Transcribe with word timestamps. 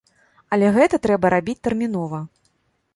Але 0.57 0.71
гэта 0.79 1.01
трэба 1.05 1.33
рабіць 1.37 1.59
тэрмінова. 1.69 2.27